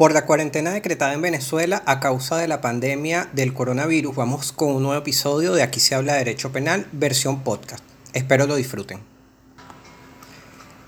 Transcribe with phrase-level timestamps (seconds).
[0.00, 4.70] Por la cuarentena decretada en Venezuela a causa de la pandemia del coronavirus, vamos con
[4.70, 7.84] un nuevo episodio de Aquí se habla de Derecho Penal, versión podcast.
[8.14, 9.00] Espero lo disfruten.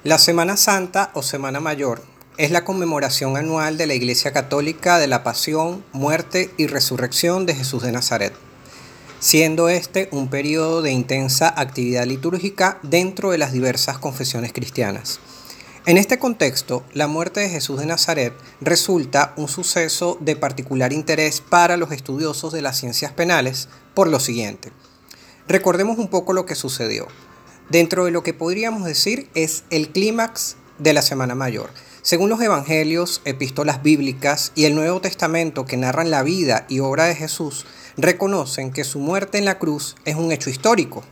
[0.02, 2.02] La Semana Santa o Semana Mayor
[2.38, 7.54] es la conmemoración anual de la Iglesia Católica de la pasión, muerte y resurrección de
[7.54, 8.32] Jesús de Nazaret,
[9.20, 15.20] siendo este un periodo de intensa actividad litúrgica dentro de las diversas confesiones cristianas.
[15.84, 21.40] En este contexto, la muerte de Jesús de Nazaret resulta un suceso de particular interés
[21.40, 24.70] para los estudiosos de las ciencias penales por lo siguiente.
[25.48, 27.08] Recordemos un poco lo que sucedió.
[27.68, 31.70] Dentro de lo que podríamos decir es el clímax de la Semana Mayor.
[32.02, 37.06] Según los evangelios, epístolas bíblicas y el Nuevo Testamento que narran la vida y obra
[37.06, 41.02] de Jesús, reconocen que su muerte en la cruz es un hecho histórico,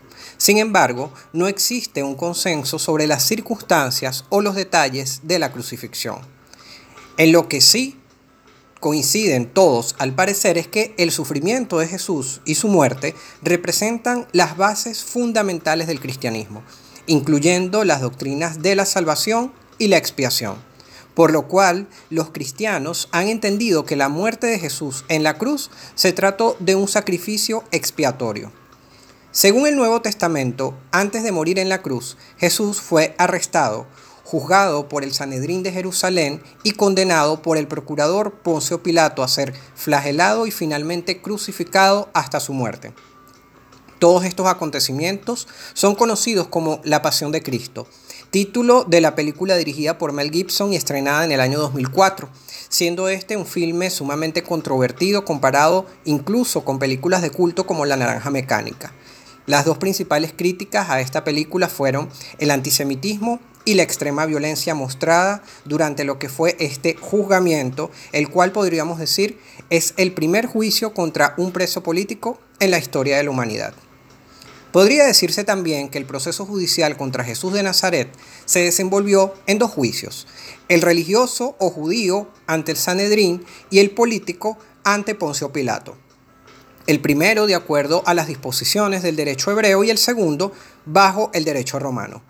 [0.40, 6.16] sin embargo, no existe un consenso sobre las circunstancias o los detalles de la crucifixión.
[7.18, 8.00] En lo que sí
[8.80, 14.56] coinciden todos al parecer es que el sufrimiento de Jesús y su muerte representan las
[14.56, 16.62] bases fundamentales del cristianismo,
[17.06, 20.56] incluyendo las doctrinas de la salvación y la expiación.
[21.12, 25.70] Por lo cual, los cristianos han entendido que la muerte de Jesús en la cruz
[25.94, 28.58] se trató de un sacrificio expiatorio.
[29.32, 33.86] Según el Nuevo Testamento, antes de morir en la cruz, Jesús fue arrestado,
[34.24, 39.54] juzgado por el Sanedrín de Jerusalén y condenado por el procurador Poncio Pilato a ser
[39.76, 42.92] flagelado y finalmente crucificado hasta su muerte.
[44.00, 47.86] Todos estos acontecimientos son conocidos como La Pasión de Cristo,
[48.30, 52.28] título de la película dirigida por Mel Gibson y estrenada en el año 2004,
[52.68, 58.30] siendo este un filme sumamente controvertido comparado incluso con películas de culto como La Naranja
[58.30, 58.92] Mecánica.
[59.50, 65.42] Las dos principales críticas a esta película fueron el antisemitismo y la extrema violencia mostrada
[65.64, 71.34] durante lo que fue este juzgamiento, el cual podríamos decir es el primer juicio contra
[71.36, 73.74] un preso político en la historia de la humanidad.
[74.70, 78.08] Podría decirse también que el proceso judicial contra Jesús de Nazaret
[78.44, 80.28] se desenvolvió en dos juicios,
[80.68, 85.96] el religioso o judío ante el Sanedrín y el político ante Poncio Pilato
[86.86, 90.52] el primero de acuerdo a las disposiciones del derecho hebreo y el segundo
[90.86, 92.22] bajo el derecho romano.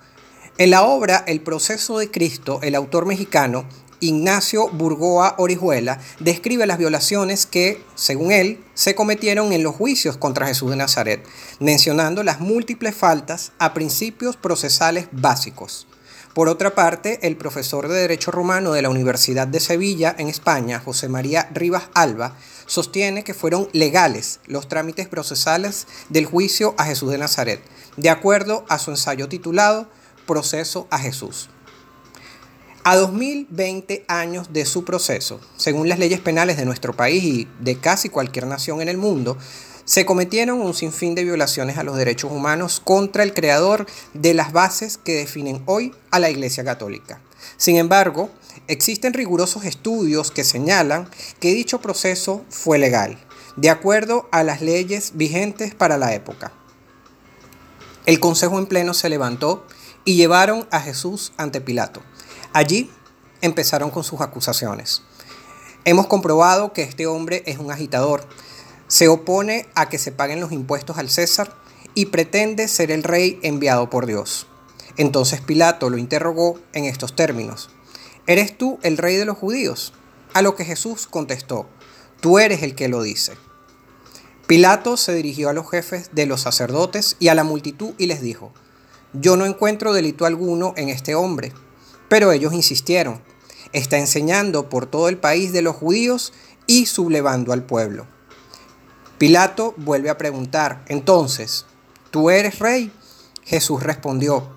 [0.59, 3.65] En la obra El proceso de Cristo, el autor mexicano
[4.01, 10.47] Ignacio Burgoa Orihuela describe las violaciones que, según él, se cometieron en los juicios contra
[10.47, 11.25] Jesús de Nazaret,
[11.61, 15.87] mencionando las múltiples faltas a principios procesales básicos.
[16.35, 20.79] Por otra parte, el profesor de Derecho Romano de la Universidad de Sevilla, en España,
[20.79, 22.37] José María Rivas Alba,
[22.71, 27.61] sostiene que fueron legales los trámites procesales del juicio a Jesús de Nazaret,
[27.97, 29.89] de acuerdo a su ensayo titulado
[30.25, 31.49] Proceso a Jesús.
[32.85, 37.77] A 2020 años de su proceso, según las leyes penales de nuestro país y de
[37.81, 39.37] casi cualquier nación en el mundo,
[39.85, 44.53] se cometieron un sinfín de violaciones a los derechos humanos contra el creador de las
[44.53, 47.21] bases que definen hoy a la Iglesia Católica.
[47.57, 48.31] Sin embargo,
[48.69, 51.09] existen rigurosos estudios que señalan
[51.41, 53.19] que dicho proceso fue legal,
[53.57, 56.53] de acuerdo a las leyes vigentes para la época.
[58.07, 59.67] El Consejo en pleno se levantó
[60.05, 62.03] y llevaron a Jesús ante Pilato.
[62.53, 62.91] Allí
[63.41, 65.03] empezaron con sus acusaciones.
[65.85, 68.27] Hemos comprobado que este hombre es un agitador,
[68.89, 71.55] se opone a que se paguen los impuestos al César
[71.95, 74.47] y pretende ser el rey enviado por Dios.
[74.97, 77.71] Entonces Pilato lo interrogó en estos términos.
[78.31, 79.93] ¿Eres tú el rey de los judíos?
[80.35, 81.67] A lo que Jesús contestó,
[82.21, 83.33] tú eres el que lo dice.
[84.47, 88.21] Pilato se dirigió a los jefes de los sacerdotes y a la multitud y les
[88.21, 88.53] dijo,
[89.15, 91.53] yo no encuentro delito alguno en este hombre.
[92.09, 93.21] Pero ellos insistieron,
[93.73, 96.33] está enseñando por todo el país de los judíos
[96.69, 98.07] y sublevando al pueblo.
[99.19, 101.67] Pilato vuelve a preguntar, entonces,
[102.13, 102.93] ¿tú eres rey?
[103.43, 104.49] Jesús respondió,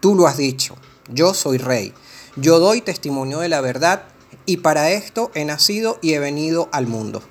[0.00, 0.76] tú lo has dicho,
[1.08, 1.94] yo soy rey,
[2.36, 4.04] yo doy testimonio de la verdad
[4.46, 7.22] y para esto he nacido y he venido al mundo.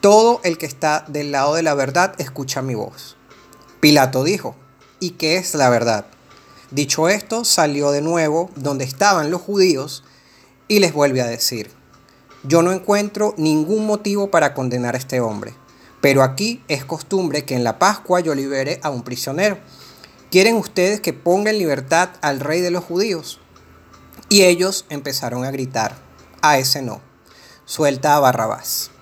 [0.00, 3.16] Todo el que está del lado de la verdad escucha mi voz.
[3.80, 4.56] Pilato dijo,
[4.98, 6.06] ¿y qué es la verdad?
[6.70, 10.04] Dicho esto, salió de nuevo donde estaban los judíos
[10.68, 11.70] y les vuelve a decir,
[12.44, 15.54] yo no encuentro ningún motivo para condenar a este hombre
[16.00, 19.58] pero aquí es costumbre que en la Pascua yo libere a un prisionero.
[20.30, 23.40] ¿Quieren ustedes que ponga en libertad al rey de los judíos?
[24.32, 25.96] Y ellos empezaron a gritar,
[26.40, 27.00] a ese no,
[27.64, 28.92] suelta a Barrabás.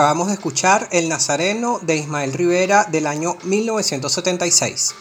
[0.00, 4.94] Acabamos de escuchar El Nazareno de Ismael Rivera del año 1976.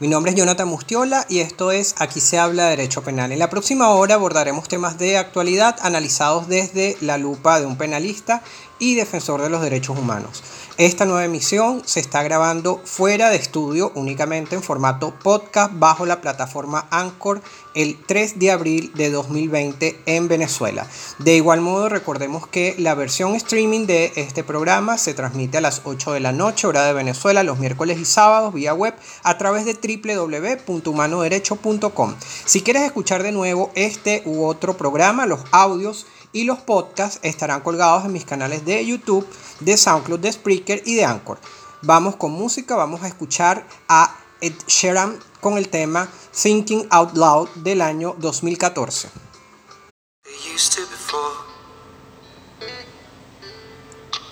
[0.00, 3.32] Mi nombre es Jonathan Mustiola y esto es Aquí se habla de Derecho Penal.
[3.32, 8.42] En la próxima hora abordaremos temas de actualidad analizados desde la lupa de un penalista
[8.78, 10.42] y defensor de los derechos humanos.
[10.78, 16.20] Esta nueva emisión se está grabando fuera de estudio únicamente en formato podcast bajo la
[16.20, 17.40] plataforma Anchor
[17.72, 20.86] el 3 de abril de 2020 en Venezuela.
[21.18, 25.80] De igual modo recordemos que la versión streaming de este programa se transmite a las
[25.84, 28.92] 8 de la noche hora de Venezuela los miércoles y sábados vía web
[29.22, 32.16] a través de www.humanoderecho.com.
[32.44, 36.04] Si quieres escuchar de nuevo este u otro programa, los audios
[36.36, 39.26] y los podcasts estarán colgados en mis canales de YouTube,
[39.60, 41.38] de SoundCloud, de Spreaker y de Anchor.
[41.80, 47.48] Vamos con música, vamos a escuchar a Ed Sheeran con el tema Thinking Out Loud
[47.54, 49.08] del año 2014.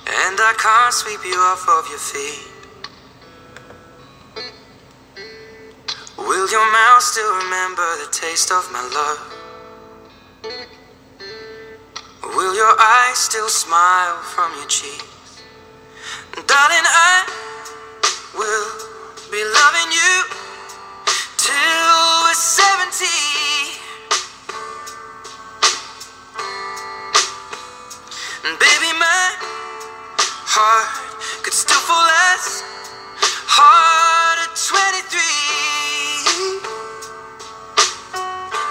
[0.07, 2.51] And I can't sweep you off of your feet.
[6.19, 10.84] Will your mouth still remember the taste of my love?
[12.33, 15.05] Will your eyes still smile from your cheeks?
[16.47, 17.29] Darling, I
[18.35, 18.67] will
[19.31, 20.25] be loving you
[21.37, 23.05] till we're 70.
[28.49, 29.37] And baby, my
[30.49, 30.89] heart
[31.45, 32.65] could still fall as
[33.47, 35.21] hard at 23.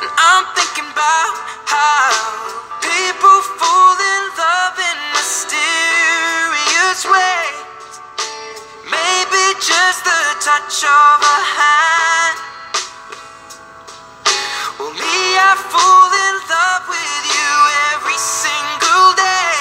[0.02, 1.38] And I'm thinking about
[1.70, 7.92] how people fall in love in mysterious ways.
[8.86, 12.38] Maybe just the touch of a hand.
[14.78, 15.18] Well, me,
[15.50, 17.54] I fall in love with you
[17.94, 19.58] every single day.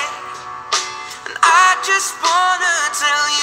[1.28, 3.41] And I just wanna tell you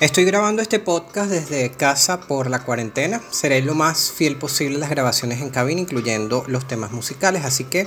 [0.00, 3.20] Estoy grabando este podcast desde casa por la cuarentena.
[3.30, 7.44] Seré lo más fiel posible las grabaciones en cabina, incluyendo los temas musicales.
[7.44, 7.86] Así que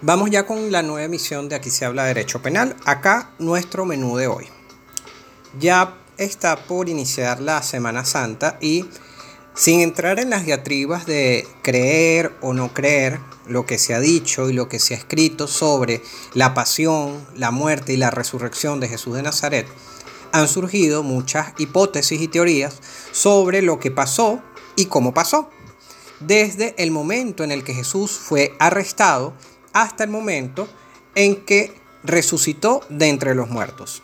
[0.00, 2.76] vamos ya con la nueva emisión de Aquí se habla de Derecho Penal.
[2.86, 4.46] Acá nuestro menú de hoy.
[5.58, 8.86] Ya está por iniciar la Semana Santa y
[9.54, 14.48] sin entrar en las diatribas de creer o no creer lo que se ha dicho
[14.48, 16.00] y lo que se ha escrito sobre
[16.32, 19.66] la pasión, la muerte y la resurrección de Jesús de Nazaret,
[20.32, 22.80] han surgido muchas hipótesis y teorías
[23.12, 24.42] sobre lo que pasó
[24.76, 25.50] y cómo pasó.
[26.20, 29.32] Desde el momento en el que Jesús fue arrestado
[29.72, 30.68] hasta el momento
[31.14, 34.02] en que resucitó de entre los muertos.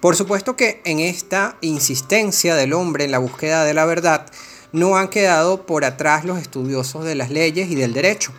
[0.00, 4.26] Por supuesto que en esta insistencia del hombre en la búsqueda de la verdad
[4.72, 8.32] no han quedado por atrás los estudiosos de las leyes y del derecho,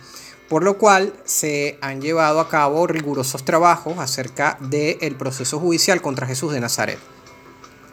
[0.52, 6.26] por lo cual se han llevado a cabo rigurosos trabajos acerca del proceso judicial contra
[6.26, 6.98] Jesús de Nazaret,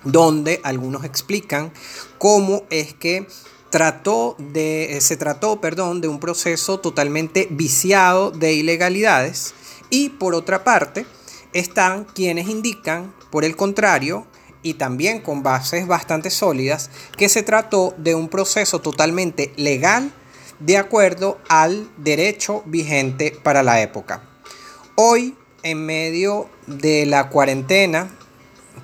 [0.03, 1.71] donde algunos explican
[2.17, 3.25] cómo es que
[3.69, 9.53] trató de, se trató perdón, de un proceso totalmente viciado de ilegalidades
[9.89, 11.05] y por otra parte
[11.53, 14.27] están quienes indican, por el contrario,
[14.63, 20.11] y también con bases bastante sólidas, que se trató de un proceso totalmente legal
[20.59, 24.23] de acuerdo al derecho vigente para la época.
[24.95, 28.09] Hoy, en medio de la cuarentena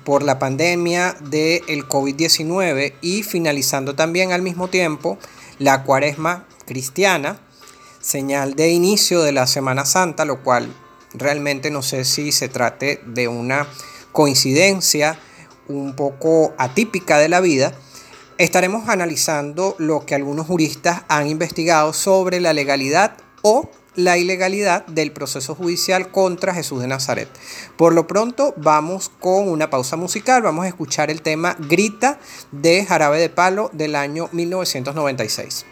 [0.04, 5.18] por la pandemia del COVID-19 y finalizando también al mismo tiempo
[5.58, 7.40] la cuaresma cristiana,
[8.00, 10.72] señal de inicio de la Semana Santa, lo cual
[11.12, 13.66] realmente no sé si se trate de una
[14.12, 15.18] coincidencia
[15.68, 17.74] un poco atípica de la vida,
[18.38, 25.10] estaremos analizando lo que algunos juristas han investigado sobre la legalidad o la ilegalidad del
[25.10, 27.28] proceso judicial contra Jesús de Nazaret.
[27.76, 32.18] Por lo pronto vamos con una pausa musical, vamos a escuchar el tema Grita
[32.52, 35.64] de Jarabe de Palo del año 1996.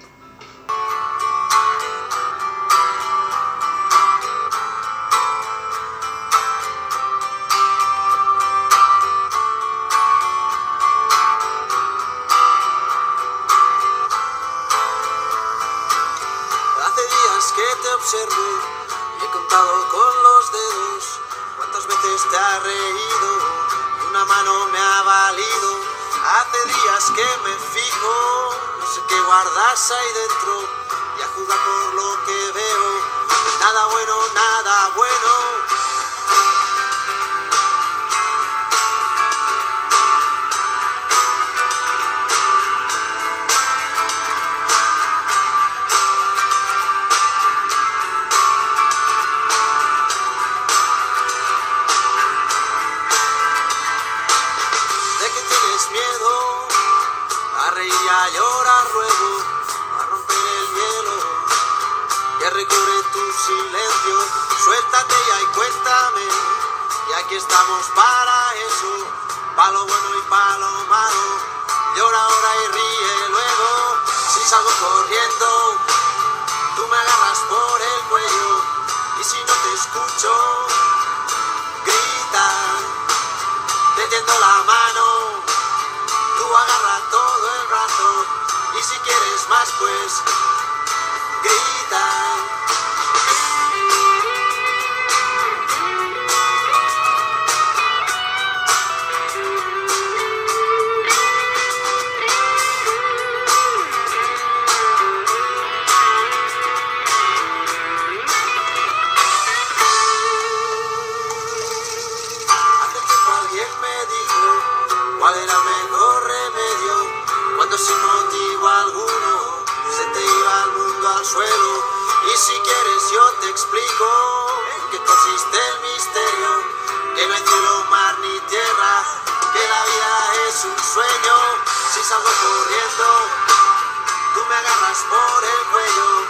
[135.02, 136.22] por el cuello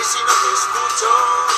[0.00, 1.55] y si no te escucho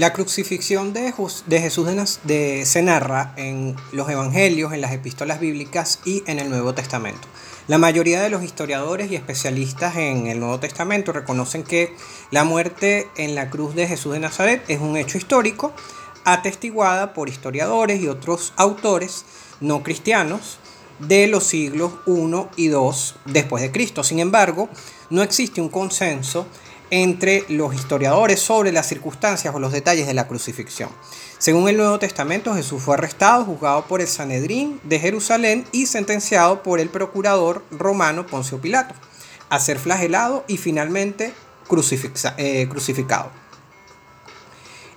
[0.00, 1.12] La crucifixión de,
[1.46, 1.86] Jesús
[2.24, 7.28] de, se narra en los evangelios, en las epístolas bíblicas y en el Nuevo Testamento.
[7.68, 11.94] La mayoría de los historiadores y especialistas en el Nuevo Testamento reconocen que
[12.30, 15.74] la muerte en la cruz de Jesús de Nazaret es un hecho histórico
[16.24, 19.26] atestiguada por historiadores y otros autores
[19.60, 20.60] no cristianos
[20.98, 22.90] de los siglos I y II
[23.26, 24.02] después de Cristo.
[24.02, 24.70] Sin embargo,
[25.10, 26.46] no existe un consenso
[26.90, 30.90] entre los historiadores sobre las circunstancias o los detalles de la crucifixión.
[31.38, 36.62] Según el Nuevo Testamento, Jesús fue arrestado, juzgado por el Sanedrín de Jerusalén y sentenciado
[36.62, 38.94] por el procurador romano Poncio Pilato
[39.48, 41.32] a ser flagelado y finalmente
[42.36, 43.30] eh, crucificado.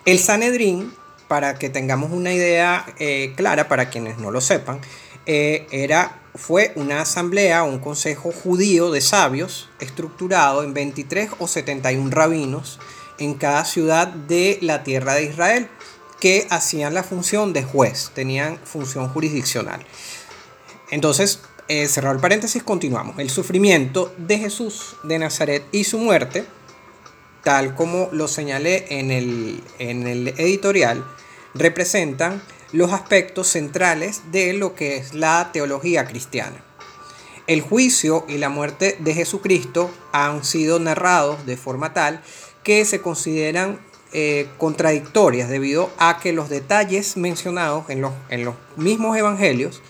[0.06, 0.94] El Sanedrín,
[1.28, 4.80] para que tengamos una idea eh, clara para quienes no lo sepan,
[5.26, 12.10] eh, era fue una asamblea, un consejo judío de sabios, estructurado en 23 o 71
[12.12, 12.80] rabinos
[13.20, 15.70] en cada ciudad de la tierra de Israel,
[16.20, 19.86] que hacían la función de juez, tenían función jurisdiccional.
[20.90, 23.20] Entonces, eh, cerrado el paréntesis, continuamos.
[23.20, 26.46] El sufrimiento de Jesús de Nazaret y su muerte,
[27.44, 31.04] tal como lo señalé en el, en el editorial,
[31.54, 32.42] representan
[32.74, 36.62] los aspectos centrales de lo que es la teología cristiana.
[37.48, 42.22] El juicio y la muerte de Jesucristo han sido narrados de forma tal
[42.64, 43.80] que se consideran
[44.12, 49.82] eh, contradictorias debido a que los detalles mencionados en los, en los mismos evangelios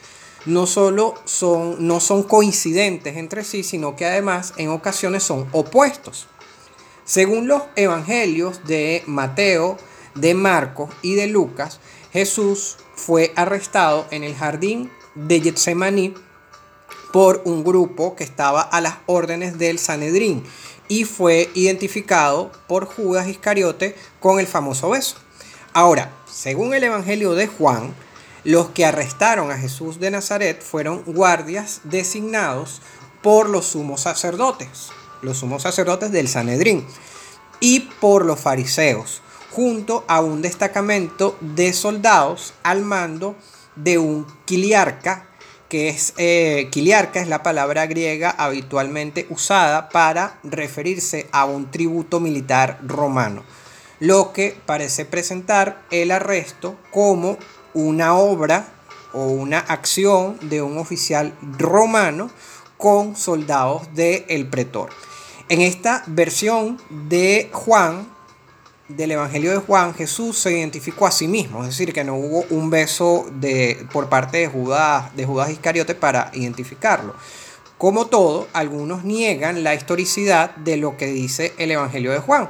[0.45, 6.27] no solo son, no son coincidentes entre sí, sino que además en ocasiones son opuestos.
[7.05, 9.77] Según los evangelios de Mateo,
[10.15, 11.79] de Marcos y de Lucas,
[12.13, 16.13] Jesús fue arrestado en el jardín de Getsemaní
[17.11, 20.43] por un grupo que estaba a las órdenes del Sanedrín
[20.87, 25.15] y fue identificado por Judas Iscariote con el famoso beso.
[25.73, 27.95] Ahora, según el Evangelio de Juan,
[28.43, 32.79] los que arrestaron a Jesús de Nazaret fueron guardias designados
[33.23, 34.89] por los sumos sacerdotes,
[35.23, 36.85] los sumos sacerdotes del Sanedrín,
[37.59, 39.22] y por los fariseos,
[39.53, 43.35] junto a un destacamento de soldados al mando
[43.75, 45.27] de un quiliarca,
[45.69, 52.19] que es eh, quiliarca es la palabra griega habitualmente usada para referirse a un tributo
[52.19, 53.43] militar romano,
[53.99, 57.37] lo que parece presentar el arresto como
[57.75, 58.65] una obra
[59.13, 62.31] o una acción de un oficial romano
[62.77, 64.89] con soldados del pretor.
[65.47, 68.12] En esta versión de Juan
[68.87, 72.45] del Evangelio de Juan, Jesús se identificó a sí mismo, es decir, que no hubo
[72.49, 77.15] un beso de, por parte de Judas, de Judas Iscariote para identificarlo.
[77.77, 82.49] Como todo, algunos niegan la historicidad de lo que dice el Evangelio de Juan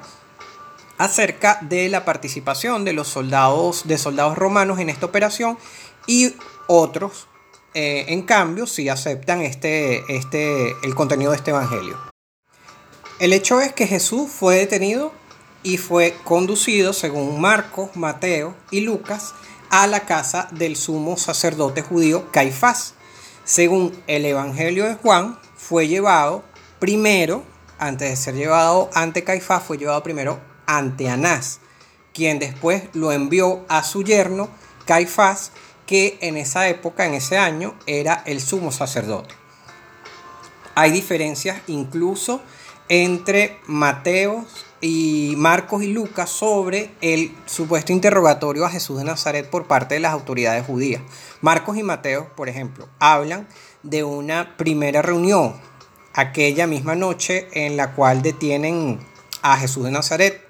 [0.98, 5.58] acerca de la participación de los soldados, de soldados romanos en esta operación
[6.06, 6.36] y
[6.68, 7.28] otros,
[7.74, 11.98] eh, en cambio, sí aceptan este, este, el contenido de este Evangelio.
[13.20, 15.12] El hecho es que Jesús fue detenido
[15.64, 19.34] y fue conducido, según Marcos, Mateo y Lucas,
[19.70, 22.94] a la casa del sumo sacerdote judío Caifás.
[23.46, 26.44] Según el Evangelio de Juan, fue llevado
[26.80, 27.44] primero,
[27.80, 31.60] antes de ser llevado ante Caifás, fue llevado primero ante Anás,
[32.14, 34.50] quien después lo envió a su yerno
[34.86, 35.52] Caifás,
[35.86, 39.34] que en esa época, en ese año, era el sumo sacerdote.
[40.76, 42.42] Hay diferencias incluso
[42.90, 44.46] entre Mateo
[44.86, 50.02] y Marcos y Lucas sobre el supuesto interrogatorio a Jesús de Nazaret por parte de
[50.02, 51.02] las autoridades judías.
[51.40, 53.48] Marcos y Mateo, por ejemplo, hablan
[53.82, 55.56] de una primera reunión
[56.14, 59.00] aquella misma noche en la cual detienen
[59.42, 60.42] a Jesús de Nazaret,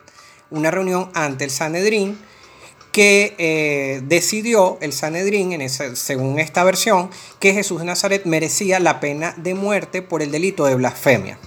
[0.50, 2.17] una reunión ante el Sanedrín
[2.91, 9.36] que eh, decidió el Sanedrín, según esta versión, que Jesús de Nazaret merecía la pena
[9.38, 11.38] de muerte por el delito de blasfemia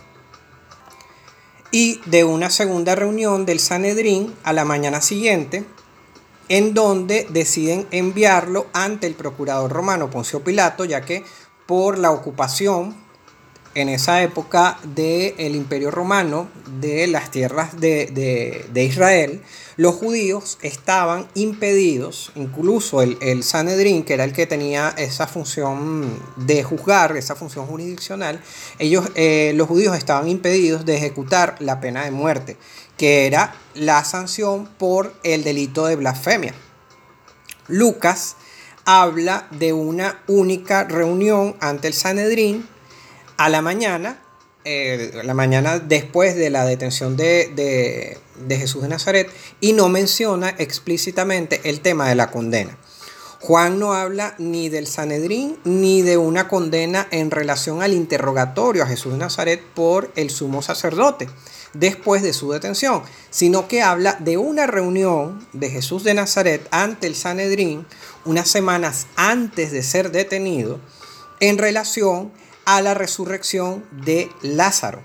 [1.71, 5.65] y de una segunda reunión del Sanedrín a la mañana siguiente,
[6.49, 11.25] en donde deciden enviarlo ante el procurador romano Poncio Pilato, ya que
[11.67, 13.06] por la ocupación
[13.77, 16.49] en esa época del Imperio Romano
[16.81, 19.43] de las tierras de, Israel,
[19.77, 26.09] los judíos estaban impedidos, incluso el, el, Sanedrín, que era el que tenía esa función
[26.37, 28.41] de juzgar, esa función jurisdiccional,
[28.79, 32.57] ellos, eh, los judíos estaban impedidos de ejecutar la pena de muerte,
[32.97, 36.55] que era la sanción por el delito de blasfemia.
[37.69, 38.37] Lucas
[38.87, 42.67] habla de una única reunión ante el Sanedrín
[43.37, 44.23] a la mañana
[44.69, 50.49] eh, la mañana después de la detención de, de Jesús de Nazaret, y no menciona
[50.59, 52.77] explícitamente el tema de la condena.
[53.39, 58.89] Juan no habla ni del Sanedrín ni de una condena en relación al interrogatorio a
[58.89, 61.29] Jesús de Nazaret por el sumo sacerdote
[61.73, 67.07] después de su detención, sino que habla de una reunión de Jesús de Nazaret ante
[67.07, 67.87] el Sanedrín
[68.25, 70.81] unas semanas antes de ser detenido
[71.39, 72.33] en relación
[72.67, 75.03] a la resurrección de Lázaro,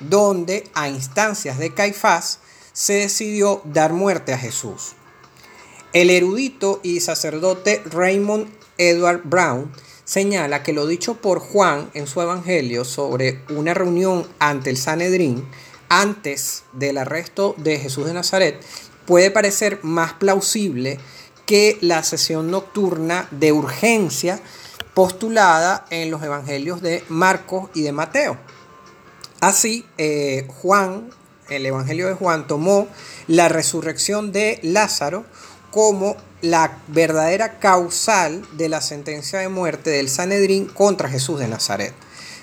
[0.00, 2.40] donde a instancias de Caifás
[2.72, 4.94] se decidió dar muerte a Jesús.
[5.92, 8.48] El erudito y sacerdote Raymond
[8.78, 9.70] Edward Brown
[10.04, 15.46] señala que lo dicho por Juan en su evangelio sobre una reunión ante el Sanedrín
[15.88, 18.58] antes del arresto de Jesús de Nazaret
[19.04, 20.98] puede parecer más plausible
[21.44, 24.40] que la sesión nocturna de urgencia
[24.94, 28.36] postulada en los evangelios de Marcos y de Mateo.
[29.40, 31.10] Así, eh, Juan,
[31.48, 32.86] el evangelio de Juan, tomó
[33.26, 35.24] la resurrección de Lázaro
[35.70, 41.94] como la verdadera causal de la sentencia de muerte del Sanedrín contra Jesús de Nazaret.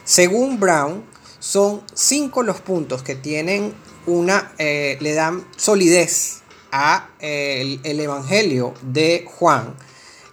[0.04, 1.04] Según Brown,
[1.40, 3.74] son cinco los puntos que tienen
[4.06, 6.40] una, eh, le dan solidez
[6.72, 9.76] a eh, el, Evangelio de Juan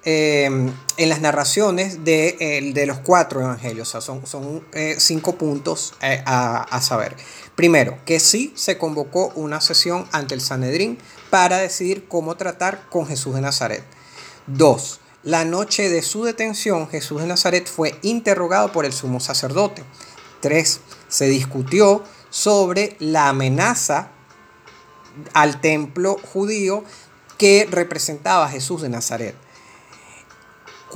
[0.08, 3.88] eh, en las narraciones de, de, los cuatro evangelios.
[3.88, 4.64] O sea, son, son
[4.98, 7.16] cinco puntos a, a, saber.
[7.56, 10.96] Primero, que sí se convocó una sesión ante el Sanedrín
[11.28, 13.82] para decidir cómo tratar con Jesús de Nazaret.
[14.46, 19.82] Dos, la noche de su detención, Jesús de Nazaret fue interrogado por el sumo sacerdote.
[20.40, 24.10] Tres, se discutió sobre la amenaza
[25.32, 26.84] al templo judío
[27.38, 29.34] que representaba a Jesús de Nazaret.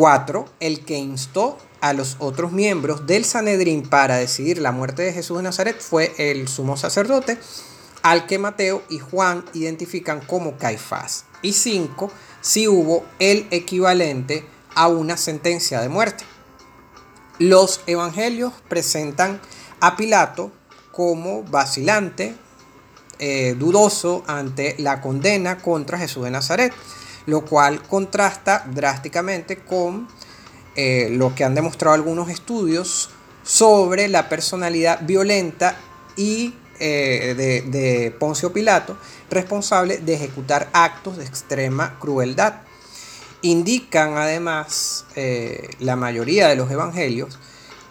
[0.00, 0.46] 4.
[0.60, 5.36] El que instó a los otros miembros del Sanedrín para decidir la muerte de Jesús
[5.36, 7.36] de Nazaret fue el sumo sacerdote,
[8.00, 11.26] al que Mateo y Juan identifican como Caifás.
[11.42, 12.10] Y 5.
[12.40, 16.24] Si hubo el equivalente a una sentencia de muerte.
[17.38, 19.38] Los evangelios presentan
[19.80, 20.50] a Pilato
[20.92, 22.34] como vacilante,
[23.18, 26.72] eh, dudoso ante la condena contra Jesús de Nazaret,
[27.26, 30.08] lo cual contrasta drásticamente con
[30.76, 33.10] eh, lo que han demostrado algunos estudios
[33.42, 35.76] sobre la personalidad violenta
[36.16, 38.96] y eh, de, de, Poncio Pilato,
[39.28, 42.62] responsable de ejecutar actos de extrema crueldad.
[43.42, 45.06] Indican además
[45.78, 47.38] la mayoría de los evangelios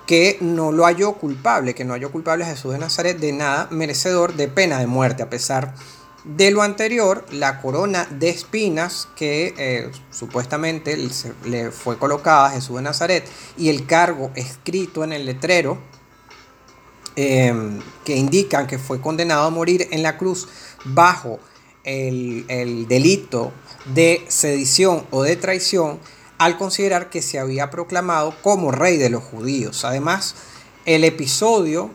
[0.10, 3.68] que no lo halló culpable, que no halló culpable a Jesús de Nazaret de nada
[3.70, 5.98] merecedor de pena de muerte, a pesar de
[6.38, 10.98] lo anterior, la corona de espinas que eh, supuestamente
[11.46, 15.78] le fue colocada a Jesús de Nazaret y el cargo escrito en el letrero
[17.15, 20.48] em, que indican que fue condenado a morir en la cruz
[20.86, 21.39] bajo
[21.84, 23.52] el delito
[23.94, 26.00] de sedición o de traición,
[26.38, 29.84] al considerar que se había proclamado como rey de los judíos.
[29.84, 30.36] Además,
[30.86, 31.92] el episodio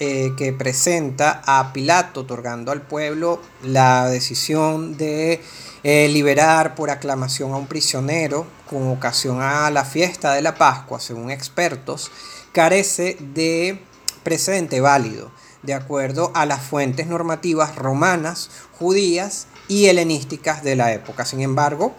[0.00, 5.40] eh, que presenta a Pilato otorgando al pueblo la decisión de
[5.84, 10.98] eh, liberar por aclamación a un prisionero con ocasión a la fiesta de la Pascua,
[10.98, 12.10] según expertos,
[12.50, 13.80] carece de
[14.24, 15.30] precedente válido,
[15.62, 21.24] de acuerdo a las fuentes normativas romanas, judías y helenísticas de la época.
[21.24, 21.94] Sin embargo,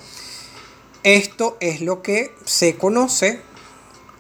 [1.04, 3.42] esto es lo que se conoce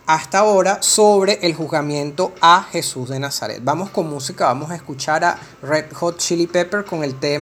[0.05, 3.61] hasta ahora sobre el juzgamiento a Jesús de Nazaret.
[3.63, 7.39] Vamos con música, vamos a escuchar a Red Hot Chili Pepper con el tema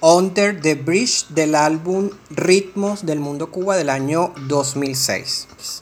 [0.00, 5.81] Under the Bridge del álbum Ritmos del Mundo Cuba del año 2006.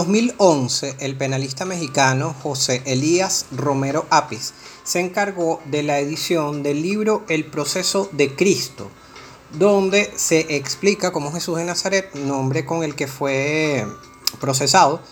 [0.00, 7.22] 2011, el penalista mexicano José Elías Romero Apis se encargó de la edición del libro
[7.28, 8.90] El proceso de Cristo,
[9.58, 13.86] donde se explica cómo Jesús de Nazaret, nombre con el que fue
[14.40, 15.02] procesado,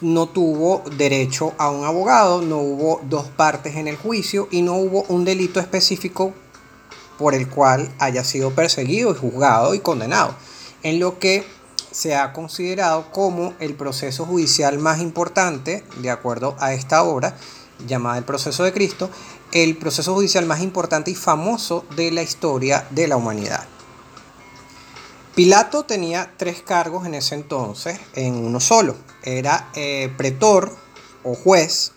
[0.00, 4.74] no tuvo derecho a un abogado, no hubo dos partes en el juicio y no
[4.74, 6.34] hubo un delito específico
[7.16, 10.34] por el cual haya sido perseguido juzgado y condenado,
[10.82, 11.44] en lo que
[11.96, 17.38] se ha considerado como el proceso judicial más importante, de acuerdo a esta obra
[17.86, 19.08] llamada El proceso de Cristo,
[19.52, 23.64] el proceso judicial más importante y famoso de la historia de la humanidad.
[25.34, 28.94] Pilato tenía tres cargos en ese entonces, en uno solo.
[29.22, 30.76] Era eh, pretor
[31.22, 31.92] o juez,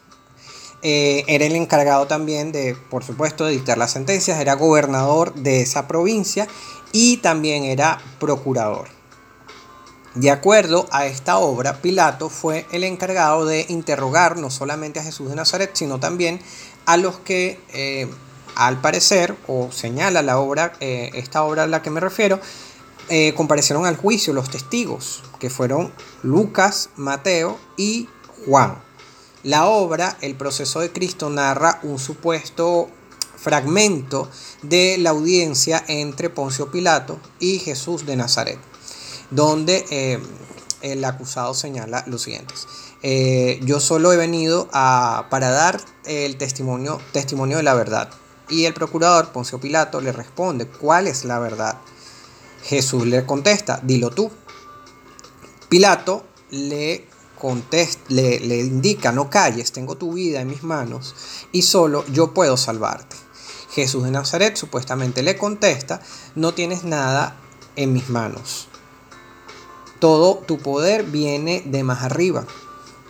[0.81, 5.61] eh, era el encargado también de, por supuesto, de dictar las sentencias, era gobernador de
[5.61, 6.47] esa provincia
[6.93, 8.98] y también era procurador.
[10.15, 15.29] De acuerdo a esta obra, Pilato fue el encargado de interrogar no solamente a Jesús
[15.29, 16.41] de Nazaret, sino también
[16.85, 18.09] a los que, eh,
[18.55, 22.39] al parecer, o señala la obra, eh, esta obra a la que me refiero,
[23.35, 25.91] comparecieron al juicio los testigos, que fueron
[26.21, 28.07] Lucas, Mateo y
[28.45, 28.83] Juan.
[29.43, 32.89] La obra, El proceso de Cristo, narra un supuesto
[33.37, 34.29] fragmento
[34.63, 38.59] de la audiencia entre Poncio Pilato y Jesús de Nazaret,
[39.31, 40.19] donde eh,
[40.81, 42.53] el acusado señala lo siguiente.
[43.01, 48.09] Eh, yo solo he venido a, para dar el testimonio, testimonio de la verdad.
[48.49, 51.77] Y el procurador Poncio Pilato le responde, ¿cuál es la verdad?
[52.63, 54.31] Jesús le contesta, dilo tú.
[55.69, 57.07] Pilato le
[58.09, 61.15] le, le indica, no calles, tengo tu vida en mis manos
[61.51, 63.15] y solo yo puedo salvarte.
[63.71, 66.01] Jesús de Nazaret supuestamente le contesta,
[66.35, 67.37] no tienes nada
[67.75, 68.68] en mis manos.
[69.99, 72.45] Todo tu poder viene de más arriba.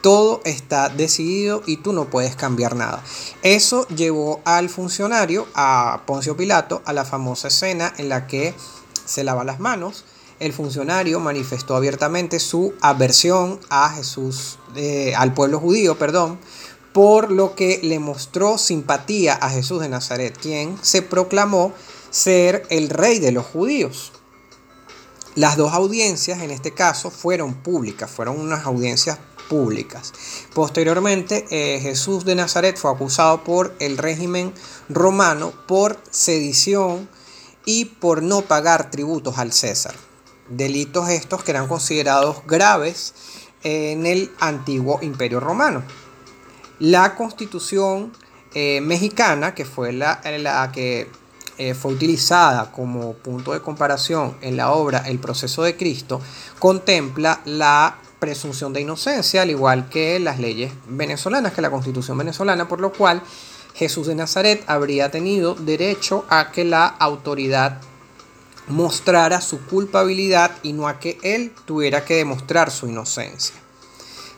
[0.02, 3.04] Todo está decidido y tú no puedes cambiar nada.
[3.44, 8.54] Eso llevó al funcionario, a Poncio Pilato, a la famosa escena en la que
[9.06, 10.06] se lava las manos
[10.40, 16.40] el funcionario manifestó abiertamente su aversión a Jesús, eh, al pueblo judío, perdón,
[16.94, 21.74] por lo que le mostró simpatía a Jesús de Nazaret, quien se proclamó
[22.10, 24.14] ser el rey de los judíos.
[25.40, 30.12] Las dos audiencias, en este caso, fueron públicas, fueron unas audiencias públicas.
[30.54, 34.54] Posteriormente, eh, Jesús de Nazaret fue acusado por el régimen
[34.90, 37.08] romano por sedición
[37.64, 39.96] y por no pagar tributos al César
[40.50, 43.14] delitos estos que eran considerados graves
[43.64, 45.84] en el antiguo imperio romano.
[46.80, 48.12] La constitución
[48.54, 51.10] eh, mexicana, que fue la, la que
[51.60, 56.22] eh, fue utilizada como punto de comparación en la obra El proceso de Cristo,
[56.58, 62.70] contempla la presunción de inocencia, al igual que las leyes venezolanas, que la constitución venezolana,
[62.70, 63.22] por lo cual
[63.76, 67.82] Jesús de Nazaret habría tenido derecho a que la autoridad
[68.68, 73.56] mostrara su culpabilidad y no a que él tuviera que demostrar su inocencia.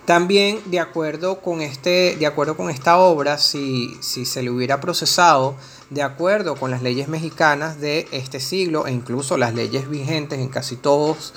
[0.06, 4.82] También, de acuerdo con, este, de acuerdo con esta obra, si, si se le hubiera
[4.82, 5.56] procesado
[5.92, 10.48] de acuerdo con las leyes mexicanas de este siglo e incluso las leyes vigentes en
[10.48, 11.34] casi todos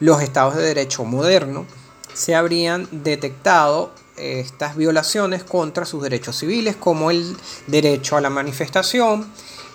[0.00, 1.64] los estados de derecho moderno,
[2.12, 7.36] se habrían detectado estas violaciones contra sus derechos civiles como el
[7.68, 9.26] derecho a la manifestación,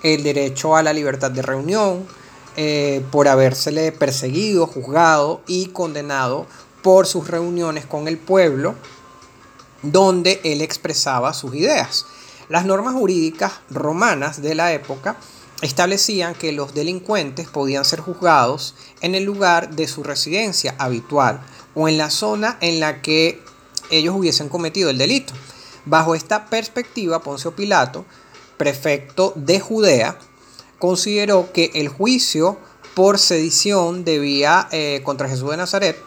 [0.03, 2.05] el derecho a la libertad de reunión,
[2.57, 6.45] eh, por habérsele perseguido, juzgado y condenado
[6.81, 8.75] por sus reuniones con el pueblo
[9.81, 12.05] donde él expresaba sus ideas.
[12.49, 15.17] Las normas jurídicas romanas de la época
[15.61, 21.41] establecían que los delincuentes podían ser juzgados en el lugar de su residencia habitual
[21.75, 23.41] o en la zona en la que
[23.91, 25.33] ellos hubiesen cometido el delito.
[25.85, 28.05] Bajo esta perspectiva, Poncio Pilato,
[28.57, 30.17] prefecto de Judea,
[30.79, 32.57] consideró que el juicio
[32.95, 35.97] por sedición debía, eh, contra Jesús de Nazaret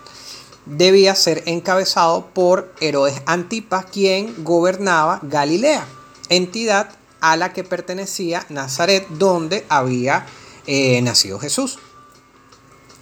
[0.67, 5.87] debía ser encabezado por Herodes Antipas, quien gobernaba Galilea,
[6.35, 10.27] entidad a la que pertenecía Nazaret, donde había
[10.67, 11.79] eh, nacido Jesús.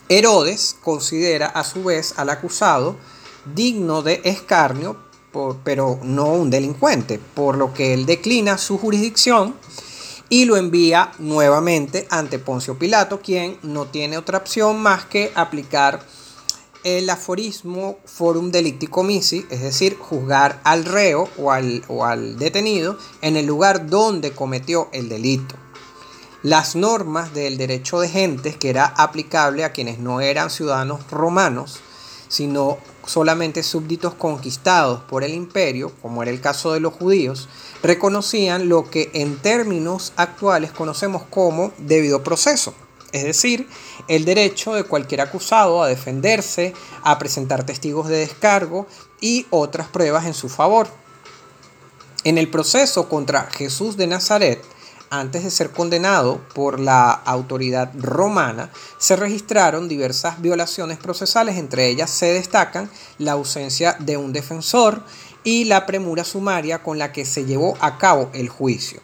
[0.09, 2.97] Herodes considera a su vez al acusado
[3.55, 4.97] digno de escarnio,
[5.65, 9.55] pero no un delincuente, por lo que él declina su jurisdicción
[10.29, 16.05] y lo envía nuevamente ante Poncio Pilato, quien no tiene otra opción más que aplicar
[16.85, 22.99] el aforismo forum delicti comissi, es decir, juzgar al reo o al, o al detenido
[23.21, 25.55] en el lugar donde cometió el delito.
[26.43, 31.81] Las normas del derecho de gentes, que era aplicable a quienes no eran ciudadanos romanos,
[32.29, 37.49] sino solamente súbditos conquistados por el imperio, como era el caso de los judíos,
[37.83, 42.73] reconocían lo que en términos actuales conocemos como debido proceso,
[43.13, 43.69] es decir,
[44.09, 48.87] el derecho de cualquier acusado a defenderse, a presentar testigos de descargo
[49.21, 50.89] y otras pruebas en su favor.
[52.25, 54.63] En el proceso contra Jesús de Nazaret,
[55.11, 62.11] antes de ser condenado por la autoridad romana, se registraron diversas violaciones procesales, entre ellas
[62.11, 62.89] se destacan
[63.19, 65.03] la ausencia de un defensor
[65.43, 69.01] y la premura sumaria con la que se llevó a cabo el juicio.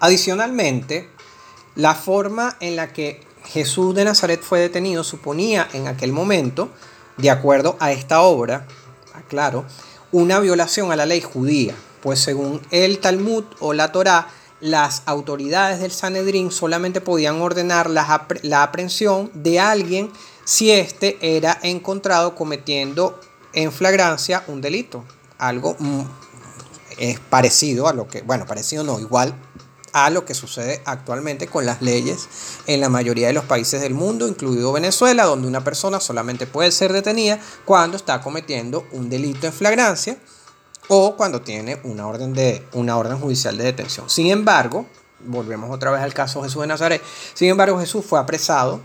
[0.00, 1.10] Adicionalmente,
[1.74, 6.70] la forma en la que Jesús de Nazaret fue detenido suponía en aquel momento,
[7.16, 8.66] de acuerdo a esta obra,
[9.14, 9.64] aclaro,
[10.12, 14.28] una violación a la ley judía, pues según el Talmud o la Torá,
[14.60, 20.10] las autoridades del Sanedrín solamente podían ordenar la, la aprehensión de alguien
[20.44, 23.18] si éste era encontrado cometiendo
[23.52, 25.04] en flagrancia un delito.
[25.38, 26.02] Algo mm,
[26.98, 29.34] es parecido a lo que, bueno, parecido no, igual
[29.92, 32.28] a lo que sucede actualmente con las leyes
[32.66, 36.72] en la mayoría de los países del mundo, incluido Venezuela, donde una persona solamente puede
[36.72, 40.16] ser detenida cuando está cometiendo un delito en flagrancia
[40.88, 44.10] o cuando tiene una orden, de, una orden judicial de detención.
[44.10, 44.86] Sin embargo,
[45.20, 47.02] volvemos otra vez al caso de Jesús de Nazaret,
[47.34, 48.80] sin embargo Jesús fue apresado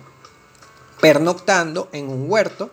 [1.02, 2.70] pernoctando en un huerto,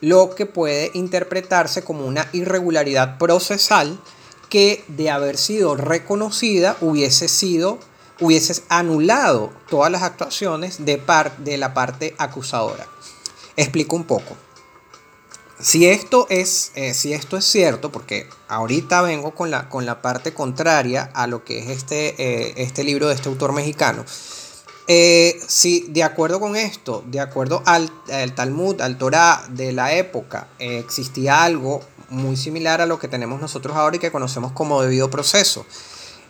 [0.00, 3.98] lo que puede interpretarse como una irregularidad procesal
[4.54, 7.80] que de haber sido reconocida hubiese sido
[8.20, 12.86] hubiese anulado todas las actuaciones de, par, de la parte acusadora.
[13.56, 14.36] Explico un poco.
[15.58, 20.00] Si esto es, eh, si esto es cierto, porque ahorita vengo con la, con la
[20.00, 24.04] parte contraria a lo que es este, eh, este libro de este autor mexicano.
[24.86, 27.90] Eh, si de acuerdo con esto, de acuerdo al,
[28.34, 33.76] Talmud, al Torah de la época, existía algo muy similar a lo que tenemos nosotros
[33.76, 35.64] ahora y que conocemos como debido proceso.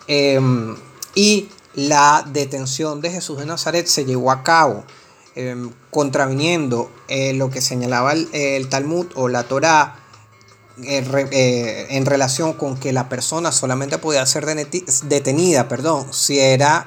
[0.07, 0.77] Em,
[1.15, 4.85] y la detención de Jesús de Nazaret se llevó a cabo
[5.37, 9.97] Em, contraviniendo eh, lo que señalaba el, Talmud o la Torá
[10.85, 16.87] eh, eh, en relación con que la persona solamente podía ser detenida perdón, si era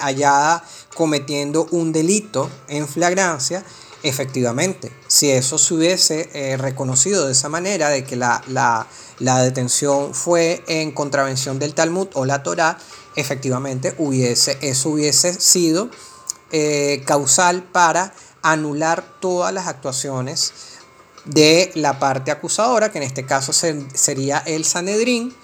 [0.00, 0.64] hallada
[0.94, 3.64] cometiendo un delito en flagrancia,
[4.02, 10.62] efectivamente, si eso se hubiese reconocido de esa manera, de que la, la, detención fue
[10.66, 12.78] en contravención del Talmud o la Torá,
[13.16, 15.90] efectivamente hubiese, eso hubiese sido
[16.50, 20.52] eh, causal para anular todas las actuaciones
[21.26, 25.34] de la parte acusadora, que en este caso sería el Sanedrín,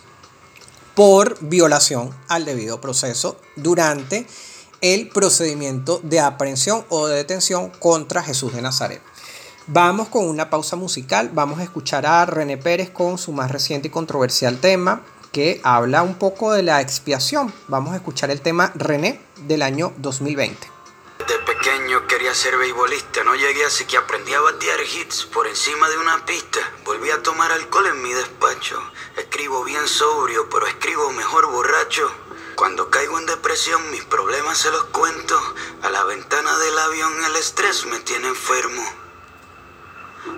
[0.95, 4.27] por violación al debido proceso durante
[4.81, 9.03] el procedimiento de aprehensión o de detención contra Jesús de Nazaret.
[9.67, 13.89] Vamos con una pausa musical, vamos a escuchar a René Pérez con su más reciente
[13.89, 17.53] y controversial tema que habla un poco de la expiación.
[17.67, 20.69] Vamos a escuchar el tema René del año 2020.
[21.27, 25.89] De pequeño quería ser beisbolista, no llegué así que aprendí a batear hits por encima
[25.89, 26.61] de una pista.
[26.85, 28.79] Volví a tomar alcohol en mi despacho.
[29.17, 32.11] Escribo bien sobrio, pero escribo mejor borracho.
[32.57, 35.41] Cuando caigo en depresión, mis problemas se los cuento.
[35.83, 38.83] A la ventana del avión el estrés me tiene enfermo.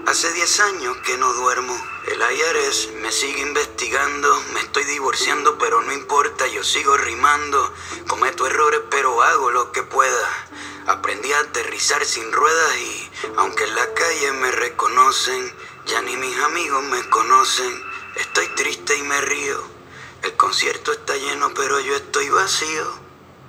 [0.07, 1.75] Hace 10 años que no duermo.
[2.07, 4.43] El IRS me sigue investigando.
[4.53, 7.73] Me estoy divorciando, pero no importa, yo sigo rimando.
[8.07, 10.29] Cometo errores, pero hago lo que pueda.
[10.87, 15.55] Aprendí a aterrizar sin ruedas y, aunque en la calle me reconocen,
[15.87, 17.96] ya ni mis amigos me conocen.
[18.17, 19.63] Estoy triste y me río.
[20.23, 23.07] El concierto está lleno, pero yo estoy vacío.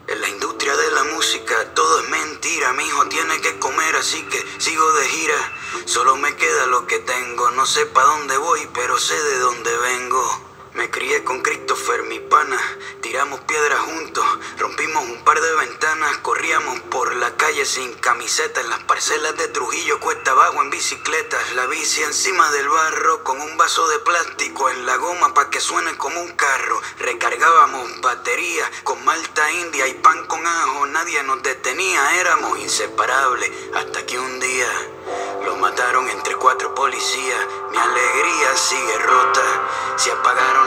[0.07, 2.73] En la industria de la música todo es mentira.
[2.73, 5.53] Mi hijo tiene que comer, así que sigo de gira.
[5.85, 7.49] Solo me queda lo que tengo.
[7.51, 10.46] No sé pa' dónde voy, pero sé de dónde vengo.
[10.77, 12.61] Me crié con Christopher, mi pana.
[13.01, 14.23] Tiramos piedras juntos,
[14.59, 19.47] rompimos un par de ventanas, corríamos por la calle sin camiseta en las parcelas de
[19.47, 24.69] Trujillo, cuesta abajo en bicicletas, la bici encima del barro con un vaso de plástico
[24.69, 26.79] en la goma para que suene como un carro.
[26.99, 34.05] Recargábamos batería con malta india y pan con ajo, nadie nos detenía, éramos inseparables hasta
[34.05, 34.69] que un día
[35.43, 39.43] lo mataron entre cuatro policías, mi alegría sigue rota.
[39.95, 40.66] Se apagaron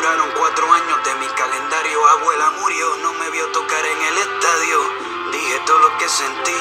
[0.00, 4.78] Censuraron cuatro años de mi calendario, abuela murió, no me vio tocar en el estadio.
[5.30, 6.56] Dije todo lo que sentí.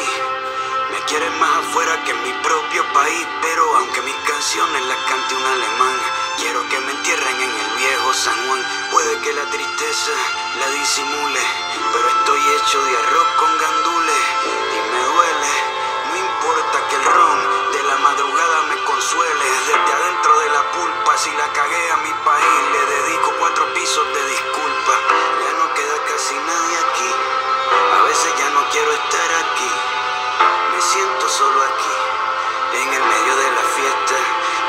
[0.92, 5.36] Me quieren más afuera que en mi propio país, pero aunque mis canciones las cante
[5.36, 5.96] un alemán,
[6.36, 8.62] quiero que me entierren en el viejo San Juan.
[8.92, 10.12] Puede que la tristeza
[10.60, 11.44] la disimule,
[11.94, 14.39] pero estoy hecho de arroz con gandules
[21.20, 24.94] si la cagué a mi país, le dedico cuatro pisos de disculpa.
[25.44, 27.12] Ya no queda casi nadie aquí,
[28.00, 29.72] a veces ya no quiero estar aquí,
[30.72, 31.92] me siento solo aquí,
[32.80, 34.16] en el medio de la fiesta.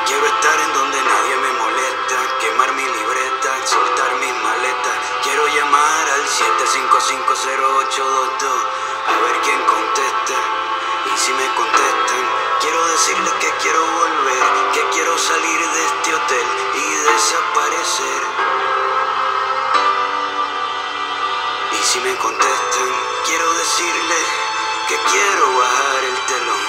[0.05, 4.99] Quiero estar en donde nadie me molesta, quemar mi libreta, soltar mis maletas.
[5.23, 8.59] Quiero llamar al 7550822
[9.07, 10.60] a ver quién contesta.
[11.05, 12.23] Y si me contestan,
[12.61, 14.43] quiero decirles que quiero volver,
[14.73, 18.21] que quiero salir de este hotel y desaparecer.
[21.71, 22.89] Y si me contestan,
[23.25, 24.25] quiero decirles
[24.87, 26.63] que quiero bajar el telón,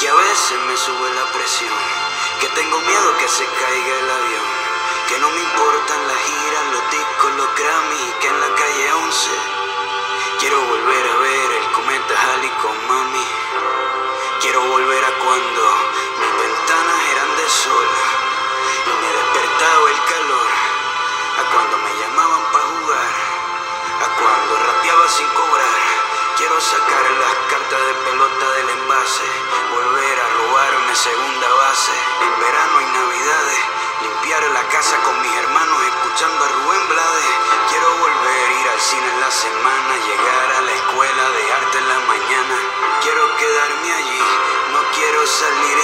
[0.00, 2.08] que a veces me sube la presión
[2.40, 4.46] que tengo miedo que se caiga el avión,
[5.08, 9.30] que no me importan las giras, los discos, los Grammy, que en la calle 11
[10.38, 13.37] quiero volver a ver el cometa Halley con mami.
[14.48, 15.62] Quiero volver a cuando
[16.16, 17.88] mis ventanas eran de sol
[18.88, 20.50] y me despertaba el calor,
[21.36, 23.12] a cuando me llamaban para jugar,
[24.00, 25.80] a cuando rapeaba sin cobrar.
[26.38, 29.28] Quiero sacar las cartas de pelota del envase,
[29.68, 31.92] volver a robarme segunda base.
[32.24, 33.60] En verano y navidades,
[34.02, 37.34] limpiar la casa con mis hermanos escuchando a Rubén Blades.
[37.70, 41.88] Quiero volver ir al cine en la semana, llegar a la escuela de arte en
[41.88, 42.56] la mañana.
[43.02, 44.24] Quiero quedarme allí,
[44.72, 45.77] no quiero salir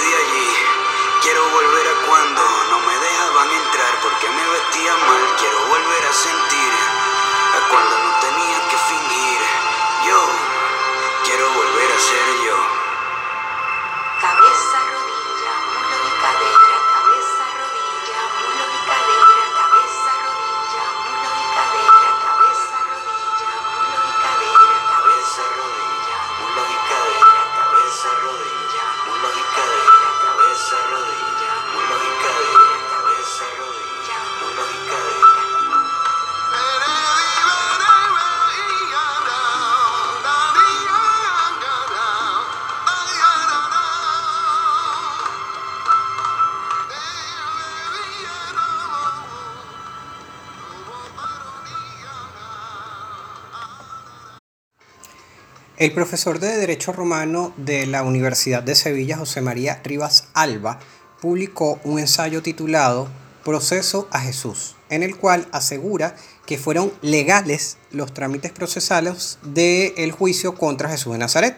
[55.85, 60.79] El profesor de Derecho Romano de la Universidad de Sevilla, José María Rivas Alba,
[61.21, 63.07] publicó un ensayo titulado
[63.43, 66.15] Proceso a Jesús, en el cual asegura
[66.47, 71.55] que fueron legales los trámites procesales del juicio contra Jesús de Nazaret.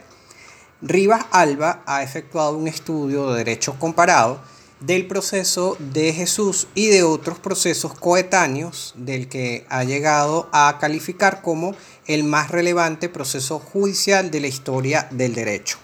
[0.82, 4.42] Rivas Alba ha efectuado un estudio de derecho comparado
[4.80, 11.42] del proceso de Jesús y de otros procesos coetáneos del que ha llegado a calificar
[11.42, 11.76] como
[12.06, 15.78] el más relevante proceso judicial de la historia del derecho.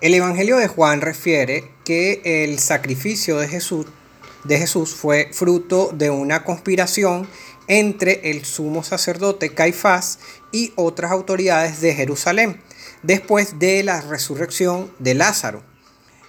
[0.00, 7.26] El Evangelio de Juan refiere que el sacrificio de Jesús, fue fruto de una conspiración
[7.66, 10.18] entre el sumo sacerdote Caifás
[10.52, 12.60] y otras autoridades de Jerusalén,
[13.02, 15.75] después de la resurrección de Lázaro.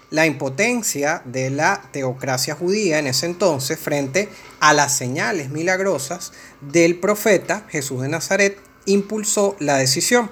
[0.10, 4.30] La impotencia de la teocracia judía en ese entonces frente
[4.60, 6.32] a las señales milagrosas
[6.62, 10.32] del profeta Jesús de Nazaret impulsó la decisión.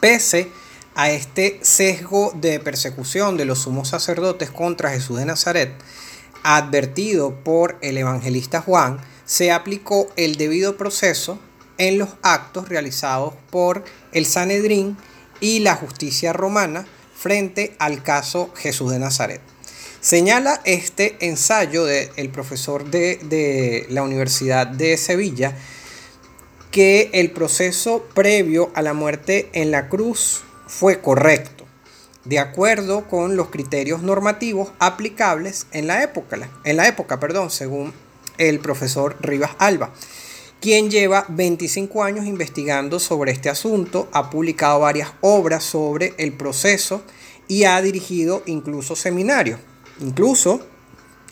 [0.00, 0.50] Pese
[0.94, 5.72] a este sesgo de persecución de los sumos sacerdotes contra Jesús de Nazaret,
[6.42, 11.38] advertido por el evangelista Juan, se aplicó el debido proceso
[11.76, 14.96] en los actos realizados por el Sanedrín
[15.40, 16.86] y la justicia romana
[17.18, 19.40] frente al caso Jesús de Nazaret.
[20.00, 25.56] Señala este ensayo del profesor de, de la Universidad de Sevilla
[26.70, 31.64] que el proceso previo a la muerte en la cruz fue correcto,
[32.24, 37.92] de acuerdo con los criterios normativos aplicables en la época, en la época perdón, según
[38.36, 39.90] el profesor Rivas Alba
[40.60, 47.02] quien lleva 25 años investigando sobre este asunto, ha publicado varias obras sobre el proceso
[47.46, 49.60] y ha dirigido incluso seminarios.
[50.00, 50.60] Incluso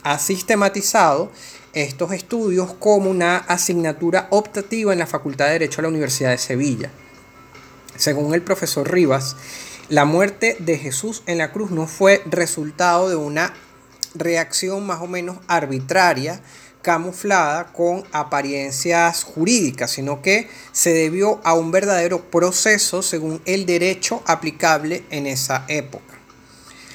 [0.03, 1.31] ha sistematizado
[1.73, 6.37] estos estudios como una asignatura optativa en la Facultad de Derecho de la Universidad de
[6.37, 6.89] Sevilla.
[7.97, 9.35] Según el profesor Rivas,
[9.89, 13.53] la muerte de Jesús en la cruz no fue resultado de una
[14.15, 16.41] reacción más o menos arbitraria
[16.87, 24.23] camuflada con apariencias jurídicas, sino que se debió a un verdadero proceso según el derecho
[24.25, 26.17] aplicable en esa época.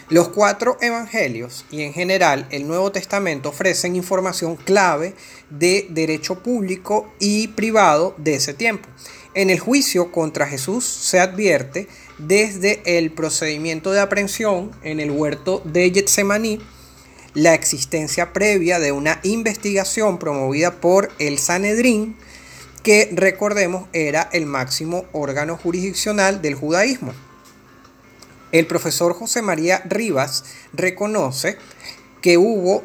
[0.08, 5.14] Los cuatro evangelios y en general el Nuevo Testamento ofrecen información clave
[5.50, 8.88] de derecho público y privado de ese tiempo.
[9.34, 11.86] En el juicio contra Jesús se advierte
[12.16, 16.60] desde el procedimiento de aprehensión en el huerto de Getsemaní
[17.34, 22.16] la existencia previa de una investigación promovida por el Sanedrín,
[22.82, 27.12] que recordemos era el máximo órgano jurisdiccional del judaísmo.
[28.50, 31.56] El profesor José María Rivas reconoce
[32.20, 32.84] que hubo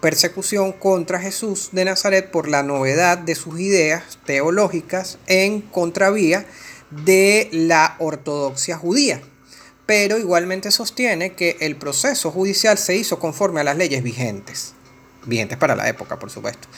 [0.00, 6.46] persecución contra Jesús de Nazaret por la novedad de sus ideas teológicas en contravía
[6.90, 9.20] de la ortodoxia judía
[9.88, 14.74] pero igualmente sostiene que el proceso judicial se hizo conforme a las leyes vigentes,
[15.24, 16.68] vigentes para la época, por supuesto.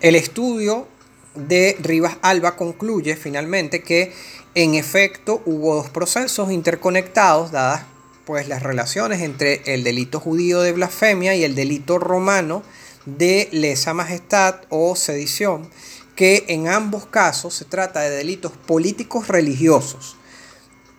[0.00, 0.88] El estudio
[1.36, 4.12] de Rivas Alba concluye finalmente que
[4.56, 7.84] en efecto hubo dos procesos interconectados dadas
[8.24, 12.64] pues las relaciones entre el delito judío de blasfemia y el delito romano
[13.04, 15.70] de lesa majestad o sedición,
[16.16, 20.16] que en ambos casos se trata de delitos políticos religiosos.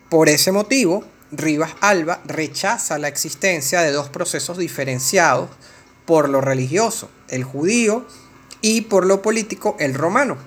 [0.10, 5.50] Por ese motivo, Rivas Alba rechaza la existencia de dos procesos diferenciados
[6.06, 8.06] por lo religioso, el judío,
[8.62, 10.38] y por lo político, el romano.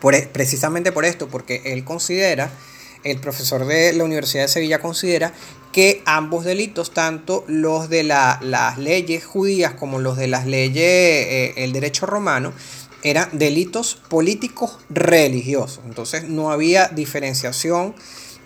[0.00, 2.50] Por, e, precisamente por esto, porque él considera,
[3.04, 5.32] el profesor de la Universidad de Sevilla considera
[5.72, 11.54] que ambos delitos, tanto los de las leyes judías como los de las leyes, eh,
[11.56, 12.52] el derecho romano,
[13.02, 15.80] eran delitos políticos religiosos.
[15.86, 17.94] Entonces no había diferenciación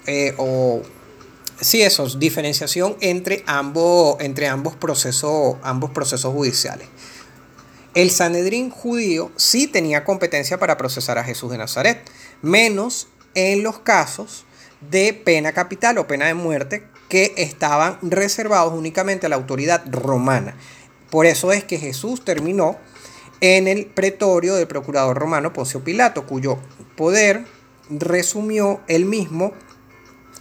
[0.07, 0.83] eh, o
[1.61, 6.89] Sí, eso, diferenciación entre ambos, entre ambos, procesos, ambos procesos judiciales.
[7.95, 12.03] El Sanedrín judío sí tenía competencia para procesar a Jesús de Nazaret,
[12.43, 14.45] menos en los casos
[14.91, 20.57] de pena capital o pena de muerte que estaban reservados únicamente a la autoridad romana.
[21.09, 22.77] Por eso es que Jesús terminó
[23.41, 26.59] en el pretorio del procurador romano Poncio Pilato, cuyo
[26.97, 27.47] poder
[27.89, 29.53] resumió él mismo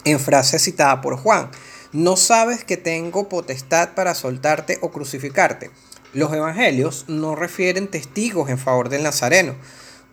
[0.06, 1.50] en frase citada por Juan.
[1.92, 5.72] No sabes que tengo potestad para soltarte o crucificarte.
[6.14, 9.56] Los evangelios no refieren testigos en favor del Nazareno,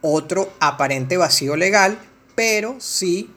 [0.01, 1.99] otro aparente vacío legal,
[2.34, 3.30] pero sí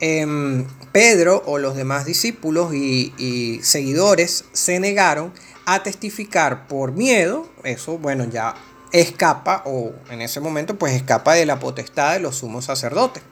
[0.00, 5.32] em, Pedro o los demás discípulos y, y seguidores se negaron
[5.66, 8.54] a testificar por miedo, eso bueno ya
[8.92, 13.22] escapa o en ese momento pues escapa de la potestad de los sumos sacerdotes.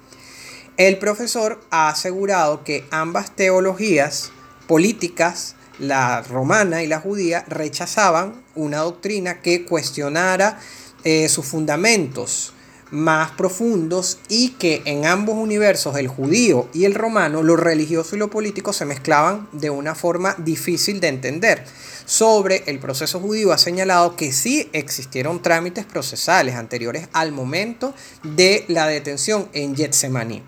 [0.77, 4.33] El profesor ha asegurado que ambas teologías
[4.66, 10.59] políticas, la romana y la judía, rechazaban una doctrina que cuestionara
[11.05, 12.55] eh, sus fundamentos
[12.91, 18.18] más profundos y que en ambos universos, el judío y el romano, lo religioso y
[18.18, 21.64] lo político se mezclaban de una forma difícil de entender.
[22.05, 27.95] Sobre el proceso judío ha señalado que sí existieron trámites procesales anteriores al momento
[28.25, 30.43] de la detención en Getsemaní.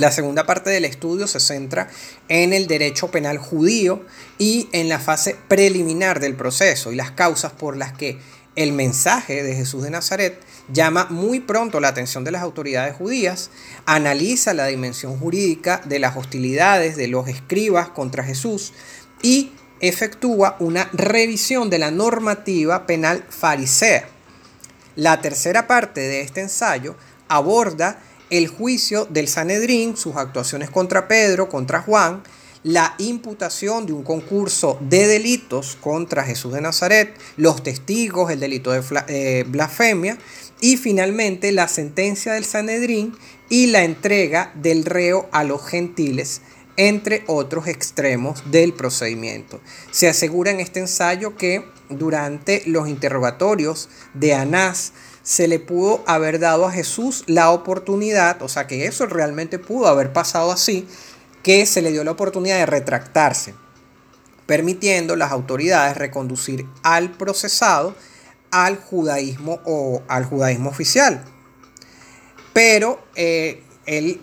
[0.00, 1.90] La segunda parte del estudio se centra
[2.30, 4.02] en el derecho penal judío
[4.38, 8.18] y en la fase preliminar del proceso y las causas por las que
[8.56, 10.40] el mensaje de Jesús de Nazaret
[10.72, 13.50] llama muy pronto la atención de las autoridades judías,
[13.84, 18.72] analiza la dimensión jurídica de las hostilidades de los escribas contra Jesús
[19.20, 24.08] y efectúa una revisión de la normativa penal farisea.
[24.96, 26.96] La tercera parte de este ensayo
[27.28, 27.98] aborda
[28.30, 32.22] el juicio del Sanedrín, sus actuaciones contra Pedro, contra Juan,
[32.62, 38.70] la imputación de un concurso de delitos contra Jesús de Nazaret, los testigos, el delito
[38.70, 40.18] de eh, blasfemia
[40.60, 43.16] y finalmente la sentencia del Sanedrín
[43.48, 46.42] y la entrega del reo a los gentiles,
[46.76, 49.60] entre otros extremos del procedimiento.
[49.90, 54.92] Se asegura en este ensayo que durante los interrogatorios de Anás
[55.30, 59.86] se le pudo haber dado a Jesús la oportunidad, o sea que eso realmente pudo
[59.86, 60.88] haber pasado así,
[61.44, 63.54] que se le dio la oportunidad de retractarse,
[64.46, 67.94] permitiendo las autoridades reconducir al procesado
[68.50, 71.22] al judaísmo o al judaísmo oficial.
[72.52, 74.20] Pero eh, él,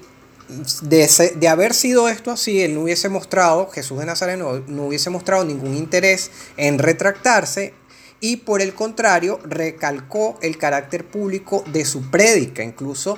[0.82, 5.46] de, haber sido esto así, él no hubiese mostrado, Jesús de Nazaret no hubiese mostrado
[5.46, 7.74] ningún interés en retractarse
[8.20, 13.18] y por el contrario recalcó el carácter público de su prédica, incluso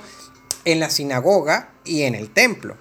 [0.66, 2.78] en la sinagoga y en el templo.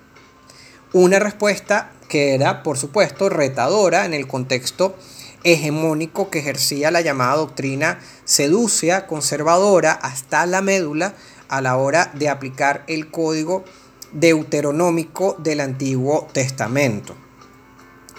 [0.92, 4.96] Una respuesta que era, por supuesto, retadora en el contexto
[5.44, 11.14] hegemónico que ejercía la llamada doctrina seducia, conservadora, hasta la médula
[11.48, 13.64] a la hora de aplicar el código
[14.12, 17.14] deuteronómico del Antiguo Testamento.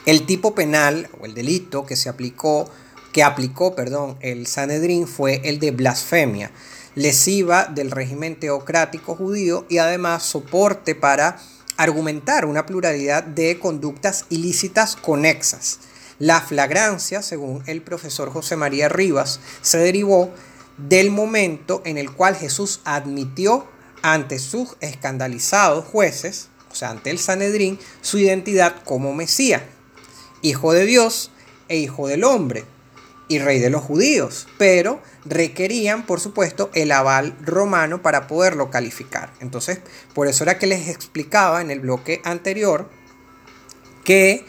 [0.05, 2.69] El tipo penal o el delito que se aplicó,
[3.11, 6.51] que aplicó, perdón, el Sanedrín fue el de blasfemia,
[6.95, 11.39] lesiva del régimen teocrático judío y además soporte para
[11.77, 15.79] argumentar una pluralidad de conductas ilícitas conexas.
[16.19, 20.31] La flagrancia, según el profesor José María Rivas, se derivó
[20.77, 23.65] del momento en el cual Jesús admitió
[24.01, 29.61] ante sus escandalizados jueces, o sea, ante el Sanedrín, su identidad como Mesías,
[30.41, 31.31] hijo de Dios
[31.69, 32.65] e hijo del hombre,
[33.29, 39.31] y rey de los judíos, pero requerían, por supuesto, el aval romano para poderlo calificar.
[39.39, 39.79] Entonces,
[40.13, 42.89] por eso era que les explicaba en el bloque anterior
[44.03, 44.45] que,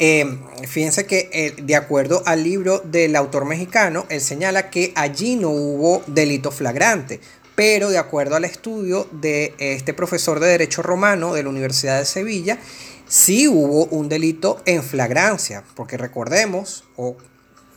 [0.00, 5.36] eh, fíjense que eh, de acuerdo al libro del autor mexicano, él señala que allí
[5.36, 7.20] no hubo delito flagrante,
[7.54, 12.04] pero de acuerdo al estudio de este profesor de Derecho Romano de la Universidad de
[12.04, 12.58] Sevilla,
[13.06, 17.16] sí hubo un delito en flagrancia, porque recordemos, o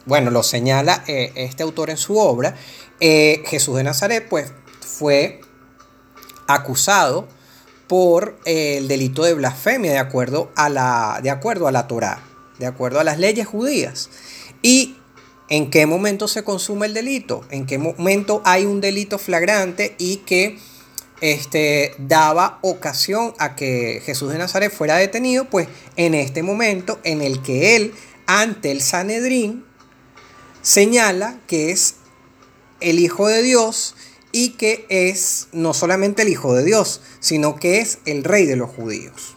[0.10, 2.56] bueno, lo señala eh, este autor en su obra,
[3.00, 4.52] eh, Jesús de Nazaret pues
[4.82, 5.40] fue
[6.48, 7.28] acusado
[7.88, 12.24] por eh, el delito de blasfemia de acuerdo a la, de acuerdo a la Torá,
[12.58, 14.10] de acuerdo a las leyes judías.
[14.64, 14.98] ¿Y
[15.48, 17.46] en qué momento se consume el delito?
[17.52, 20.58] ¿En qué momento hay un delito flagrante y que
[21.22, 25.46] este, daba ocasión a que Jesús de Nazaret fuera detenido?
[25.46, 27.94] Pues en este momento en el que él,
[28.26, 29.69] ante el Sanedrín,
[30.62, 31.96] señala que es
[32.82, 33.96] el Hijo de Dios
[34.32, 38.56] y que es no solamente el Hijo de Dios, sino que es el Rey de
[38.56, 39.36] los judíos.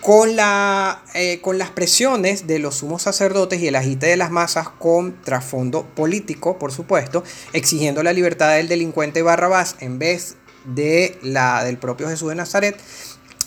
[0.00, 4.30] Con, la, eh, con las presiones de los sumos sacerdotes y el agite de las
[4.30, 7.22] masas con trasfondo político, por supuesto,
[7.52, 12.80] exigiendo la libertad del delincuente Barrabás en vez de la del propio Jesús de Nazaret,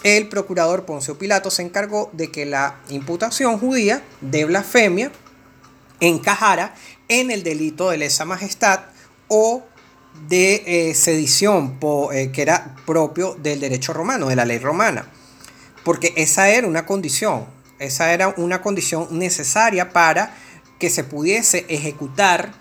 [0.03, 5.11] el procurador Poncio Pilato se encargó de que la imputación judía de blasfemia
[5.99, 6.75] encajara
[7.07, 8.81] en el delito de lesa majestad
[9.27, 9.63] o
[10.27, 11.77] de eh, sedición,
[12.13, 15.07] eh, que era propio del derecho romano, de la ley romana.
[15.83, 17.45] Porque esa era una condición,
[17.79, 20.35] esa era una condición necesaria para
[20.79, 22.53] que se pudiese ejecutar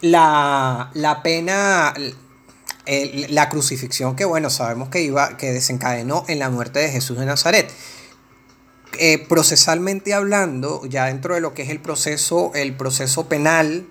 [0.00, 0.90] la,
[1.22, 1.94] pena,
[3.28, 7.26] la crucifixión que, bueno, sabemos que, iba, que desencadenó en la muerte de Jesús de
[7.26, 7.70] Nazaret.
[8.98, 13.86] Eh, procesalmente hablando, ya dentro de lo que es el proceso, el proceso penal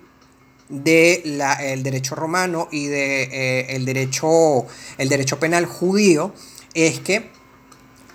[0.68, 4.66] del derecho romano y del de, eh, el derecho,
[4.98, 6.32] el derecho penal judío,
[6.74, 7.30] es que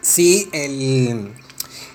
[0.02, 1.34] si el,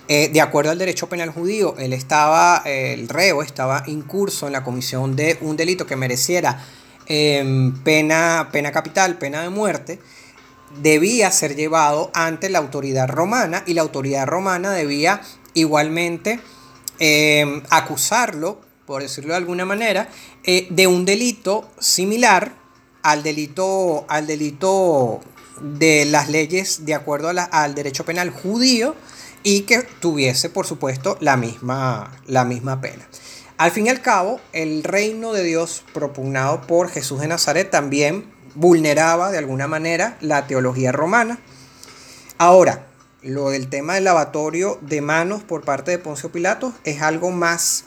[0.07, 4.63] eh, de acuerdo al derecho penal judío, él estaba, el reo estaba incurso en la
[4.63, 6.63] comisión de un delito que mereciera
[7.07, 9.99] em, pena, pena capital, pena de muerte,
[10.81, 15.21] debía ser llevado ante la autoridad romana y la autoridad romana debía
[15.53, 16.39] igualmente
[16.99, 20.09] eh, acusarlo, por decirlo de alguna manera,
[20.43, 22.53] eh, de un delito similar
[23.01, 25.21] al delito, al delito
[25.61, 28.95] de las leyes de acuerdo al derecho penal judío
[29.43, 33.07] y que tuviese, por supuesto, la misma, la misma pena.
[33.57, 38.32] Al fin y al cabo, el reino de Dios propugnado por Jesús de Nazaret también
[38.55, 41.39] vulneraba de alguna manera la teología romana.
[42.37, 42.87] Ahora,
[43.21, 47.85] lo del tema del lavatorio de manos por parte de Poncio Pilatos es algo más,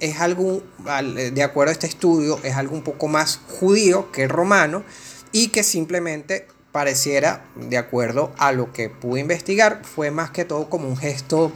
[0.00, 0.62] es algo,
[1.06, 4.82] de acuerdo a este estudio, es algo un poco más judío que romano
[5.30, 10.70] y que simplemente pareciera, de acuerdo a lo que pude investigar, fue más que todo
[10.70, 11.52] como un gesto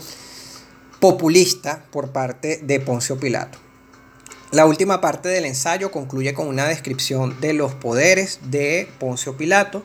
[1.00, 3.65] populista por parte de Poncio Pilato.
[4.52, 9.82] La última parte del ensayo concluye con una descripción de los poderes de Poncio Pilato,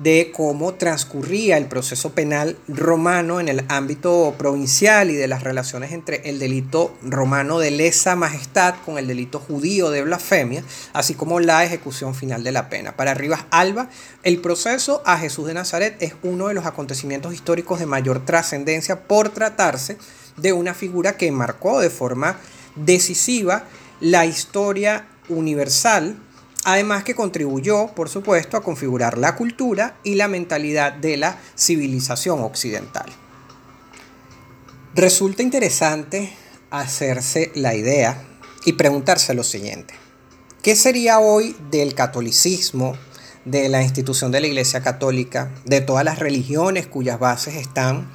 [0.00, 5.90] de cómo transcurría el proceso penal romano en el ámbito provincial y de las relaciones
[5.90, 10.62] entre el delito romano de lesa majestad con el delito judío de blasfemia,
[10.92, 12.94] así como la ejecución final de la pena.
[12.94, 13.90] Para Rivas Alba,
[14.22, 19.00] el proceso a Jesús de Nazaret es uno de los acontecimientos históricos de mayor trascendencia
[19.00, 19.98] por tratarse
[20.36, 22.36] de una figura que marcó de forma
[22.76, 23.64] decisiva
[24.00, 26.16] la historia universal
[26.64, 32.40] Además que contribuyó, por supuesto, a configurar la cultura y la mentalidad de la civilización
[32.40, 33.06] occidental.
[34.94, 36.30] Resulta interesante
[36.70, 38.22] hacerse la idea
[38.66, 39.94] y preguntarse lo siguiente.
[40.62, 42.94] ¿Qué sería hoy del catolicismo,
[43.46, 48.10] de la institución de la Iglesia Católica, de todas las religiones cuyas bases están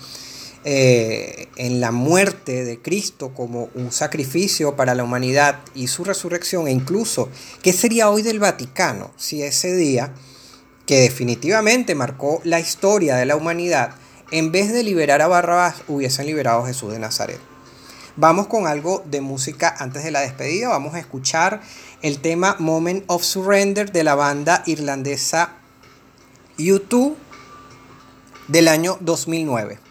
[0.67, 6.67] eh, en la muerte de Cristo como un sacrificio para la humanidad y su resurrección,
[6.67, 7.29] e incluso
[7.61, 10.11] qué sería hoy del Vaticano si ese día,
[10.87, 13.91] que definitivamente marcó la historia de la humanidad,
[14.31, 17.39] en vez de liberar a Barrabás, hubiesen liberado a Jesús de Nazaret.
[18.15, 20.69] Vamos con algo de música antes de la despedida.
[20.69, 21.61] Vamos a escuchar
[22.01, 25.57] el tema Moment of Surrender de la banda irlandesa
[26.57, 27.13] U2
[28.47, 29.84] del año 2009.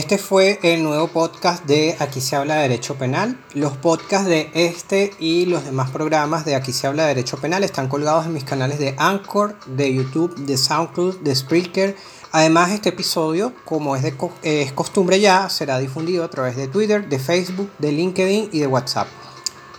[0.00, 3.38] Este fue el nuevo podcast de Aquí se habla de Derecho Penal.
[3.52, 7.64] Los podcasts de este y los demás programas de Aquí se habla de Derecho Penal
[7.64, 11.96] están colgados en mis canales de Anchor, de YouTube, de SoundCloud, de Spreaker.
[12.32, 17.06] Además, este episodio, como es, de, es costumbre ya, será difundido a través de Twitter,
[17.06, 19.06] de Facebook, de LinkedIn y de WhatsApp.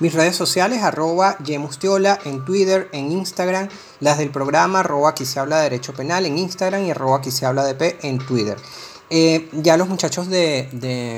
[0.01, 3.69] Mis redes sociales, arroba Yemustiola en Twitter, en Instagram,
[3.99, 7.31] las del programa, arroba aquí se habla de Derecho Penal en Instagram y arroba aquí
[7.31, 8.57] se habla de P en Twitter.
[9.13, 10.69] Eh, ya los muchachos de,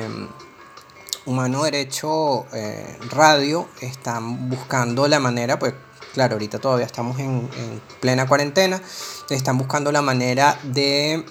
[0.10, 5.76] mm, Humano Derecho eh, Radio están buscando la manera, pues
[6.12, 7.48] claro, ahorita todavía estamos en,
[8.02, 8.82] plena cuarentena,
[9.30, 11.24] están buscando la manera de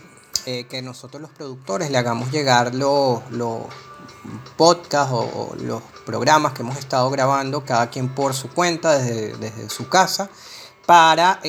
[0.46, 3.22] eh, que nosotros los productores le hagamos llegar los,
[4.56, 9.68] podcasts o, los programas que hemos estado grabando, cada quien por su cuenta, desde, desde
[9.68, 10.30] su casa,
[10.86, 11.40] para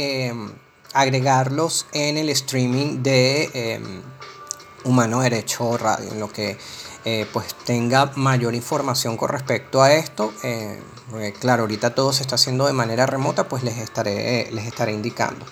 [0.91, 4.01] agregarlos en el streaming de
[4.83, 6.57] Humano Derecho Radio, en lo que
[7.05, 10.33] eh, pues tenga mayor información con respecto a esto.
[10.43, 10.79] Eh,
[11.39, 15.45] claro, ahorita todo se está haciendo de manera remota, pues les estaré, les estaré indicando.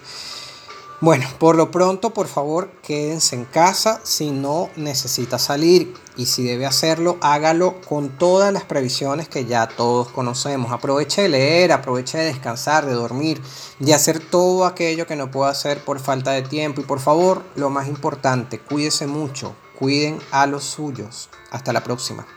[1.02, 6.44] Bueno, por lo pronto, por favor, quédense en casa si no necesita salir y si
[6.44, 10.72] debe hacerlo, hágalo con todas las previsiones que ya todos conocemos.
[10.72, 13.42] Aproveche de leer, aproveche de descansar, de dormir,
[13.80, 16.82] de hacer todo aquello que no pueda hacer por falta de tiempo.
[16.82, 21.32] Y por favor, lo más importante, cuídese mucho, cuiden a los suyos.
[21.50, 22.28] Hasta la próxima.